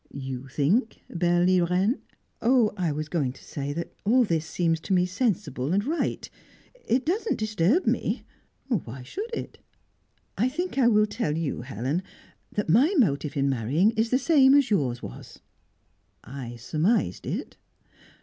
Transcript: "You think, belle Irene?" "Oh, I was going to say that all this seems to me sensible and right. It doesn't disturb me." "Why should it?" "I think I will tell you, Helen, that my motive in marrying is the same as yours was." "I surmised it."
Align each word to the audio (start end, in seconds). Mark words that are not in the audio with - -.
"You 0.09 0.47
think, 0.47 1.03
belle 1.11 1.47
Irene?" 1.47 1.99
"Oh, 2.41 2.73
I 2.75 2.91
was 2.91 3.07
going 3.07 3.33
to 3.33 3.43
say 3.43 3.71
that 3.73 3.93
all 4.03 4.23
this 4.23 4.47
seems 4.47 4.79
to 4.79 4.93
me 4.93 5.05
sensible 5.05 5.71
and 5.73 5.85
right. 5.85 6.27
It 6.87 7.05
doesn't 7.05 7.37
disturb 7.37 7.85
me." 7.85 8.23
"Why 8.67 9.03
should 9.03 9.29
it?" 9.31 9.59
"I 10.39 10.49
think 10.49 10.79
I 10.79 10.87
will 10.87 11.05
tell 11.05 11.37
you, 11.37 11.61
Helen, 11.61 12.01
that 12.51 12.67
my 12.67 12.91
motive 12.97 13.37
in 13.37 13.47
marrying 13.47 13.91
is 13.91 14.09
the 14.09 14.17
same 14.17 14.55
as 14.55 14.71
yours 14.71 15.03
was." 15.03 15.39
"I 16.23 16.55
surmised 16.55 17.27
it." 17.27 17.57